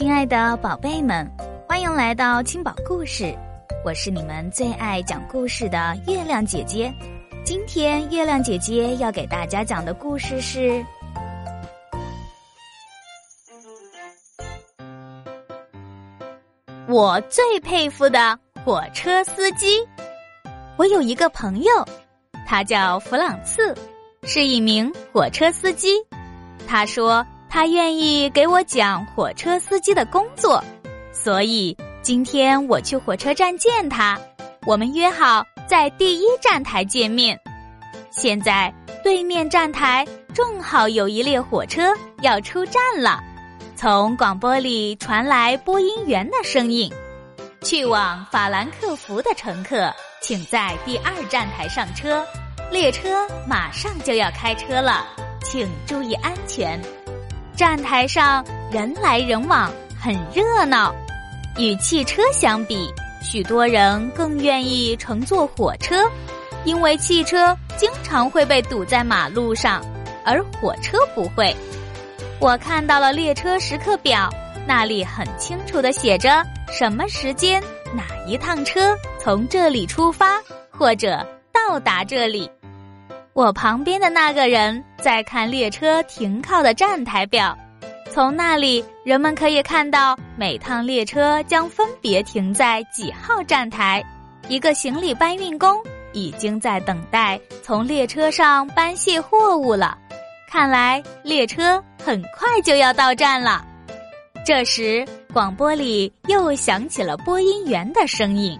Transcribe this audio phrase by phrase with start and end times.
[0.00, 1.30] 亲爱的宝贝们，
[1.68, 3.36] 欢迎来到青宝故事，
[3.84, 6.90] 我是你们最爱讲故事的月亮姐姐。
[7.44, 10.82] 今天月亮姐姐要给大家讲的故事是：
[16.88, 19.86] 我最佩服的火车司机。
[20.78, 21.86] 我有一个朋友，
[22.46, 23.76] 他叫弗朗茨，
[24.22, 25.90] 是一名火车司机。
[26.66, 27.22] 他说。
[27.50, 30.62] 他愿意给我讲火车司机的工作，
[31.12, 34.16] 所以今天我去火车站见他。
[34.64, 37.36] 我们约好在第一站台见面。
[38.12, 41.92] 现在对面站台正好有一列火车
[42.22, 43.20] 要出站了，
[43.74, 46.88] 从广播里传来播音员的声音
[47.62, 52.24] ：“去往法兰克福的乘客，请在第二站台上车，
[52.70, 55.04] 列车马上就要开车了，
[55.42, 56.80] 请注意安全。”
[57.60, 58.42] 站台上
[58.72, 60.94] 人来人往，很热闹。
[61.58, 62.90] 与汽车相比，
[63.22, 66.10] 许多人更愿意乘坐火车，
[66.64, 69.84] 因为汽车经常会被堵在马路上，
[70.24, 71.54] 而火车不会。
[72.38, 74.30] 我看到了列车时刻表，
[74.66, 82.50] 那里很清楚的写着什么时间、哪一趟车从这里出发或者到达这里。
[83.34, 87.56] 我旁边的那个人再看列车停靠的站台表，
[88.10, 94.02] 从那里人们可以看到每趟列车将分别停在几号站台。
[94.48, 95.80] 一个行李搬运工
[96.12, 99.96] 已经在等待从列车上搬卸货物了，
[100.48, 103.64] 看来列车很快就要到站了。
[104.44, 108.58] 这时，广播里又响起了播音员的声音：“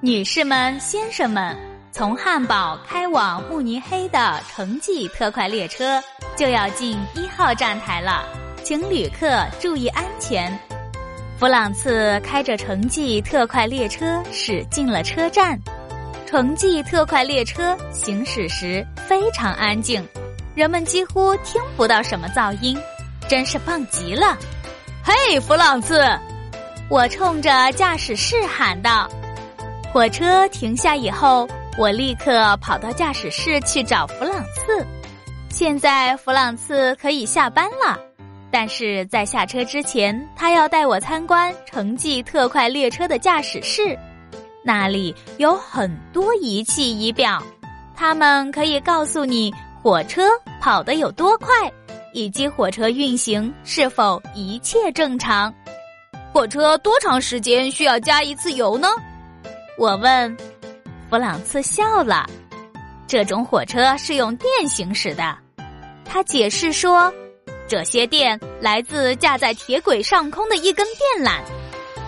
[0.00, 1.56] 女士们，先生们。”
[1.94, 6.02] 从汉堡开往慕尼黑的城际特快列车
[6.34, 8.24] 就要进一号站台了，
[8.64, 10.58] 请旅客注意安全。
[11.38, 15.60] 弗朗茨开着城际特快列车驶进了车站，
[16.26, 20.02] 城际特快列车行驶时非常安静，
[20.54, 22.74] 人们几乎听不到什么噪音，
[23.28, 24.38] 真是棒极了。
[25.04, 26.00] 嘿，弗朗茨！
[26.88, 29.06] 我冲着驾驶室喊道。
[29.92, 31.46] 火车停下以后。
[31.78, 34.86] 我立刻跑到驾驶室去找弗朗茨。
[35.48, 37.98] 现在弗朗茨可以下班了，
[38.50, 43.98] 但是在下车之前，他要带我参观城际特快列车的驾驶室。
[44.62, 47.42] 那里有很多仪器仪表，
[47.96, 50.28] 它们可以告诉你火车
[50.60, 51.72] 跑得有多快，
[52.12, 55.52] 以及火车运行是否一切正常。
[56.32, 58.88] 火车多长时间需要加一次油呢？
[59.78, 60.36] 我问。
[61.12, 62.26] 弗朗茨笑了，
[63.06, 65.36] 这种火车是用电行驶的。
[66.06, 67.12] 他解释说，
[67.68, 71.42] 这些电来自架在铁轨上空的一根电缆，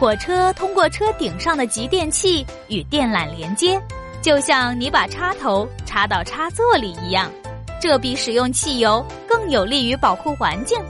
[0.00, 3.78] 火车通过车顶上的集电器与电缆连接，
[4.22, 7.30] 就像你把插头插到插座里一样。
[7.78, 10.80] 这比使用汽油更有利于保护环境，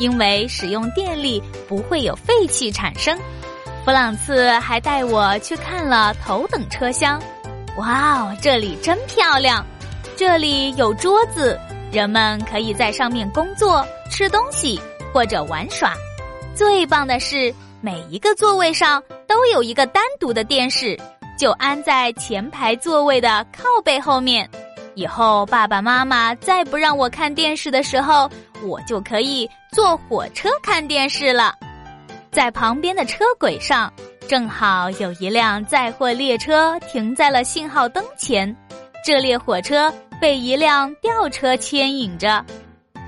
[0.00, 3.16] 因为使用电力不会有废气产生。
[3.84, 7.22] 弗朗茨还带我去看了头等车厢。
[7.80, 9.64] 哇哦，这里真漂亮！
[10.14, 11.58] 这里有桌子，
[11.90, 14.78] 人们可以在上面工作、吃东西
[15.14, 15.94] 或者玩耍。
[16.54, 20.94] 最棒的是，每一个座位上都有一个单独的电视，
[21.38, 24.46] 就安在前排座位的靠背后面。
[24.94, 28.30] 以后爸爸妈妈再不让我看电视的时候，
[28.62, 31.54] 我就可以坐火车看电视了。
[32.30, 33.90] 在旁边的车轨上。
[34.30, 38.56] 正好有一辆载货列车停在了信号灯前，
[39.04, 42.44] 这列火车被一辆吊车牵引着。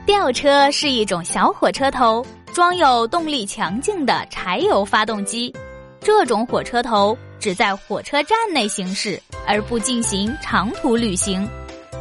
[0.04, 5.54] 吊车是一种小火车头，装有动力强劲的柴油发动机。
[6.00, 11.48] 这种火车头只在火车站内行驶，而不进行长途旅行，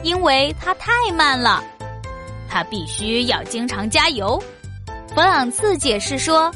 [0.01, 1.63] 因为它太慢了。
[2.49, 4.41] 它必须要经常加油。
[5.13, 6.51] 弗朗茨解释说。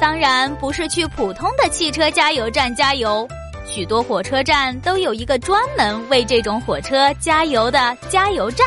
[0.00, 3.28] 当然不是去普通的汽车加油站加油，
[3.66, 8.66] 许多火车站都有一个专门为这种火车加油的加油站。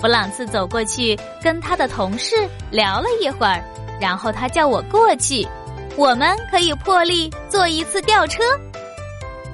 [0.00, 2.34] 弗朗茨走过去跟他的同事
[2.70, 3.62] 聊了一会儿，
[4.00, 5.46] 然后他叫我过去，
[5.94, 8.42] 我们可以破例坐一次吊车。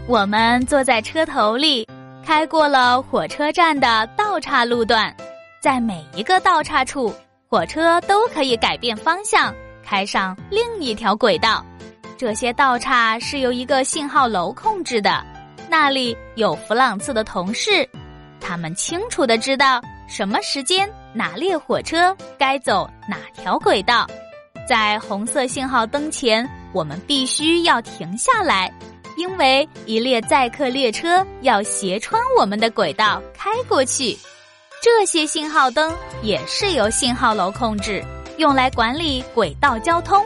[0.06, 1.86] 我们坐在车头里，
[2.24, 5.12] 开过了火车站的道岔路段，
[5.60, 7.12] 在每一个道岔处，
[7.48, 9.52] 火车都可以改变方向。
[9.92, 11.62] 开上另一条轨道，
[12.16, 15.22] 这些道岔是由一个信号楼控制的，
[15.68, 17.86] 那里有弗朗茨的同事，
[18.40, 24.06] 他们清楚的知道什么时间哪列火车该走哪条轨道。
[24.66, 28.72] 在红色信号灯前，我们必须要停下来，
[29.18, 34.16] 因为一列载客列车要斜穿我们的轨道开过去。
[34.82, 38.02] 这些信号灯也是由信号楼控制，
[38.36, 40.24] 用来管理轨道交通，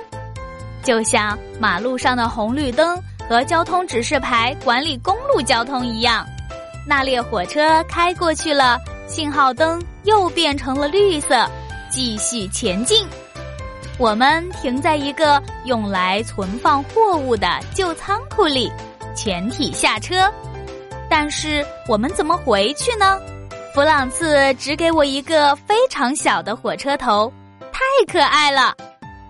[0.83, 6.27] 就像马路上的红绿灯和交通指示牌管理公路交通一样。
[6.87, 11.47] 那列火车开过去了，信号灯又变成了绿色，
[11.91, 13.07] 继续前进。
[13.99, 18.71] 我们停在一个用来存放货物的旧仓库里，
[19.17, 20.31] 全体下车。
[21.09, 23.19] 但是我们怎么回去呢？
[23.75, 27.33] 弗朗茨只给我一个非常小的火车头，
[27.77, 28.75] 太可爱了。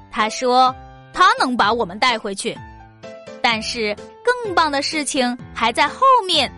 [0.08, 0.72] 他说
[1.12, 2.56] 他能把我们带回去，
[3.43, 3.93] 但是
[4.25, 6.50] 更棒的事情还在后面。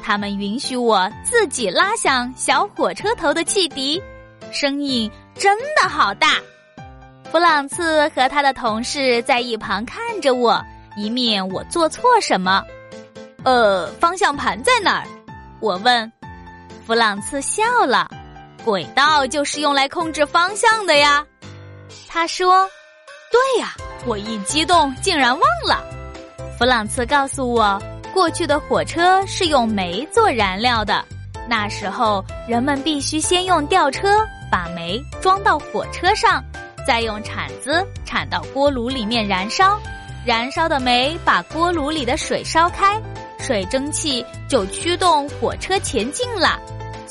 [0.00, 4.00] 他们允许我自己拉响小火车头的汽笛，
[4.52, 6.36] 声音真的好大。
[7.32, 10.62] 弗朗茨和他的同事在一旁看着我，
[10.96, 12.62] 以免我做错什么。
[13.42, 15.06] 呃，方向盘在哪儿？
[15.58, 16.12] 我问。
[16.86, 18.08] 弗朗茨笑了。
[18.64, 21.24] 轨道就是用来控制方向的呀。
[22.08, 22.68] 他说
[23.30, 23.74] ：“对呀，
[24.06, 25.84] 我一激动竟然忘了。”
[26.58, 27.80] 弗朗茨告诉我，
[28.12, 31.04] 过去的火车是用煤做燃料的，
[31.48, 36.42] 那时候人们必须先用吊车把煤装到火车上。
[36.86, 39.80] 再用铲子铲到锅炉里面燃烧，
[40.24, 43.00] 燃烧的煤把锅炉里的水烧开，
[43.38, 46.60] 水蒸气就驱动火车前进了。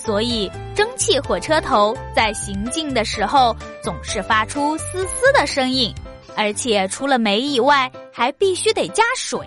[0.04, 5.94] 所以蒸汽火车头在行进的时候总是发出嘶嘶的声音，
[6.36, 9.40] 而且除了煤以外还必须得加水。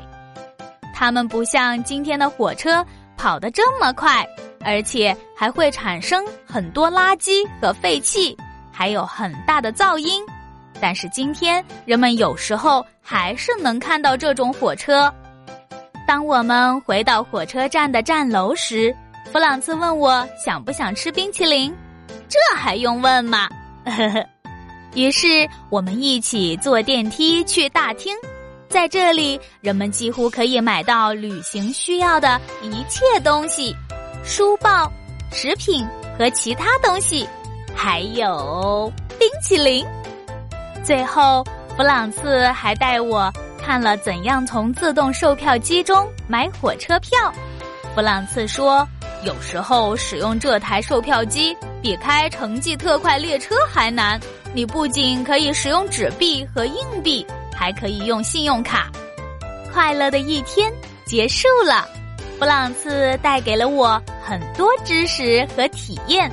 [0.94, 2.82] 它们不像今天的火车
[3.18, 4.26] 跑得这么快，
[4.64, 8.34] 而且还会产生很多垃圾和废气。
[8.72, 10.22] 还有很大的噪音，
[10.80, 15.12] 但是今天人们有时候还是能看到这种火车。
[16.06, 18.94] 当我们回到火车站的站楼时，
[19.32, 21.74] 弗朗茨问我想不想吃冰淇淋，
[22.28, 23.48] 这还用问吗？
[23.84, 24.24] 呵呵。
[24.94, 28.16] 于是我们一起坐电梯去大厅，
[28.68, 33.76] 在这里人们几乎可以买到旅行需要的一切东西，
[34.24, 34.90] 书报、
[35.30, 35.86] 食品
[36.18, 37.28] 和其他东西。
[37.74, 39.84] 还有冰淇淋。
[40.82, 41.44] 最后，
[41.76, 43.30] 弗朗茨还带我
[43.62, 47.30] 看了怎样从自动售票机中买火车票。
[47.94, 48.86] 弗朗茨说，
[49.26, 54.18] 有时候使用这台售票机比开城际特快列车还难。
[54.54, 58.88] 你不仅可以使用纸币和硬币，还可以用信用卡。
[59.72, 60.72] 快乐的一天
[61.04, 61.84] 结束了，
[62.38, 66.30] 弗朗茨带给了我很多知识和体验。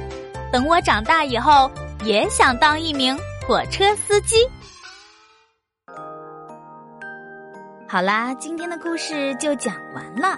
[0.51, 1.69] 等我长大以后，
[2.05, 3.17] 也想当一名
[3.47, 4.35] 火车司机。
[7.87, 10.37] 好啦，今天的故事就讲完了。